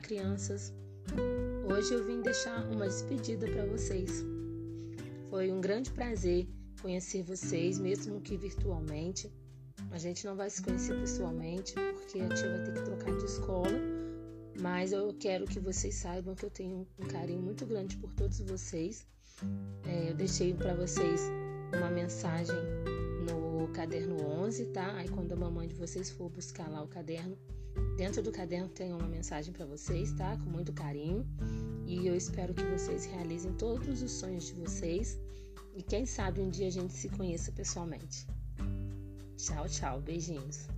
[0.00, 0.72] crianças.
[1.70, 4.24] Hoje eu vim deixar uma despedida para vocês.
[5.28, 6.48] Foi um grande prazer
[6.80, 9.30] conhecer vocês, mesmo que virtualmente.
[9.90, 13.24] A gente não vai se conhecer pessoalmente, porque a tia vai ter que trocar de
[13.26, 13.78] escola.
[14.58, 18.40] Mas eu quero que vocês saibam que eu tenho um carinho muito grande por todos
[18.40, 19.06] vocês.
[19.86, 21.20] É, eu deixei para vocês
[21.76, 22.56] uma mensagem
[23.30, 24.94] no caderno 11, tá?
[24.94, 27.36] Aí quando a mamãe de vocês for buscar lá o caderno,
[27.96, 30.36] dentro do caderno tem uma mensagem para vocês, tá?
[30.36, 31.26] Com muito carinho.
[31.86, 35.18] E eu espero que vocês realizem todos os sonhos de vocês
[35.74, 38.26] e quem sabe um dia a gente se conheça pessoalmente.
[39.36, 40.68] Tchau, tchau, beijinhos.